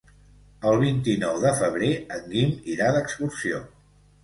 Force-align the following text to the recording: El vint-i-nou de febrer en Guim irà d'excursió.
El 0.71 0.79
vint-i-nou 0.83 1.37
de 1.43 1.51
febrer 1.61 1.91
en 2.17 2.25
Guim 2.33 2.57
irà 2.79 2.91
d'excursió. 2.99 3.65